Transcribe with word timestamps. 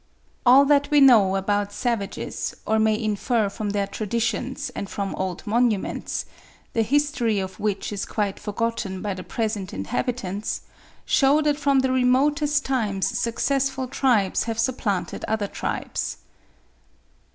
All 0.47 0.65
that 0.65 0.89
we 0.89 0.99
know 0.99 1.35
about 1.35 1.71
savages, 1.71 2.55
or 2.65 2.79
may 2.79 2.99
infer 2.99 3.49
from 3.49 3.69
their 3.69 3.85
traditions 3.85 4.71
and 4.71 4.89
from 4.89 5.13
old 5.13 5.45
monuments, 5.45 6.25
the 6.73 6.81
history 6.81 7.37
of 7.37 7.59
which 7.59 7.93
is 7.93 8.05
quite 8.07 8.39
forgotten 8.39 9.03
by 9.03 9.13
the 9.13 9.21
present 9.23 9.75
inhabitants, 9.75 10.61
shew 11.05 11.43
that 11.43 11.59
from 11.59 11.81
the 11.81 11.91
remotest 11.91 12.65
times 12.65 13.15
successful 13.15 13.87
tribes 13.87 14.45
have 14.45 14.57
supplanted 14.57 15.23
other 15.25 15.45
tribes. 15.45 16.17